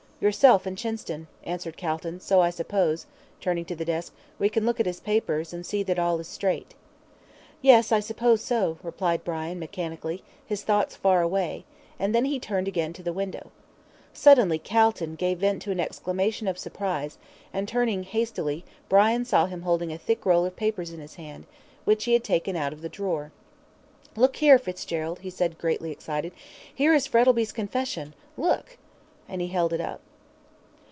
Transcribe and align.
"Yourself 0.23 0.67
and 0.67 0.77
Chinston," 0.77 1.25
answered 1.45 1.77
Calton; 1.77 2.19
"so 2.19 2.41
I 2.41 2.51
suppose," 2.51 3.07
turning 3.39 3.65
to 3.65 3.75
the 3.75 3.83
desk, 3.83 4.13
"we 4.37 4.49
can 4.49 4.67
look 4.67 4.79
at 4.79 4.85
his 4.85 4.99
papers, 4.99 5.51
and 5.51 5.65
see 5.65 5.81
that 5.81 5.97
all 5.97 6.19
is 6.19 6.27
straight." 6.27 6.75
"Yes, 7.63 7.91
I 7.91 8.01
suppose 8.01 8.43
so," 8.43 8.77
replied 8.83 9.23
Brian, 9.23 9.57
mechanically, 9.57 10.21
his 10.45 10.61
thoughts 10.61 10.95
far 10.95 11.23
away, 11.23 11.65
and 11.97 12.13
then 12.13 12.25
he 12.25 12.39
turned 12.39 12.67
again 12.67 12.93
to 12.93 13.01
the 13.01 13.11
window. 13.11 13.49
Suddenly 14.13 14.59
Calton 14.59 15.15
gave 15.15 15.39
vent 15.39 15.63
to 15.63 15.71
an 15.71 15.79
exclamation 15.79 16.47
of 16.47 16.59
surprise, 16.59 17.17
and, 17.51 17.67
turning 17.67 18.03
hastily, 18.03 18.63
Brian 18.89 19.25
saw 19.25 19.47
him 19.47 19.63
holding 19.63 19.91
a 19.91 19.97
thick 19.97 20.23
roll 20.23 20.45
of 20.45 20.55
papers 20.55 20.91
in 20.91 20.99
his 20.99 21.15
hand, 21.15 21.47
which 21.83 22.03
he 22.05 22.13
had 22.13 22.23
taken 22.23 22.55
out 22.55 22.73
of 22.73 22.83
the 22.83 22.89
drawer. 22.89 23.31
"Look 24.15 24.35
here, 24.35 24.59
Fitzgerald," 24.59 25.21
he 25.21 25.31
said, 25.31 25.57
greatly 25.57 25.89
excited, 25.89 26.31
"here 26.71 26.93
is 26.93 27.07
Frettlby's 27.07 27.51
confession 27.51 28.13
look!" 28.37 28.77
and 29.27 29.41
he 29.41 29.47
held 29.47 29.73
it 29.73 29.81
up. 29.81 29.99